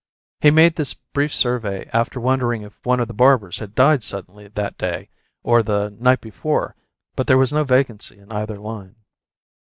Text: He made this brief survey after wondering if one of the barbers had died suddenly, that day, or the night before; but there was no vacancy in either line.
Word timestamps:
He 0.39 0.49
made 0.49 0.75
this 0.77 0.95
brief 0.95 1.31
survey 1.31 1.87
after 1.93 2.19
wondering 2.19 2.63
if 2.63 2.83
one 2.83 2.99
of 2.99 3.07
the 3.07 3.13
barbers 3.13 3.59
had 3.59 3.75
died 3.75 4.03
suddenly, 4.03 4.47
that 4.47 4.75
day, 4.79 5.09
or 5.43 5.61
the 5.61 5.95
night 5.99 6.21
before; 6.21 6.75
but 7.15 7.27
there 7.27 7.37
was 7.37 7.53
no 7.53 7.63
vacancy 7.63 8.17
in 8.17 8.31
either 8.31 8.57
line. 8.57 8.95